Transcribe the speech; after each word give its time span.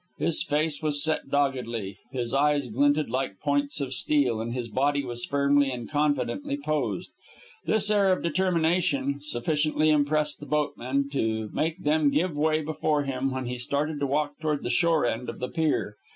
His 0.17 0.41
face 0.43 0.81
was 0.81 1.03
set 1.03 1.29
doggedly, 1.29 1.99
his 2.11 2.33
eyes 2.33 2.69
glinted 2.69 3.11
like 3.11 3.39
points 3.39 3.79
of 3.79 3.93
steel, 3.93 4.41
and 4.41 4.51
his 4.51 4.67
body 4.67 5.05
was 5.05 5.25
firmly 5.25 5.69
and 5.69 5.87
confidently 5.87 6.57
poised. 6.57 7.11
This 7.65 7.91
air 7.91 8.11
of 8.11 8.23
determination 8.23 9.19
sufficiently 9.21 9.91
impressed 9.91 10.39
the 10.39 10.47
boatmen 10.47 11.07
to 11.11 11.51
make 11.53 11.83
them 11.83 12.09
give 12.09 12.35
way 12.35 12.63
before 12.63 13.03
him 13.03 13.29
when 13.29 13.45
he 13.45 13.59
started 13.59 13.99
to 13.99 14.07
walk 14.07 14.39
toward 14.39 14.63
the 14.63 14.71
shore 14.71 15.05
end 15.05 15.29
of 15.29 15.37
the 15.37 15.49
pier. 15.49 15.97